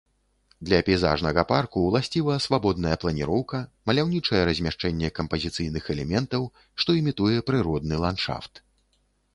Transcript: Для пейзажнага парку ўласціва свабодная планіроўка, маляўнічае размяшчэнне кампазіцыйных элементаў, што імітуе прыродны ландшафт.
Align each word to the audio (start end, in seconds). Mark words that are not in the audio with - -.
Для 0.67 0.77
пейзажнага 0.85 1.41
парку 1.51 1.83
ўласціва 1.83 2.37
свабодная 2.45 2.93
планіроўка, 3.03 3.61
маляўнічае 3.91 4.41
размяшчэнне 4.51 5.13
кампазіцыйных 5.19 5.83
элементаў, 5.97 6.41
што 6.85 6.89
імітуе 7.03 7.37
прыродны 7.53 7.95
ландшафт. 8.09 8.53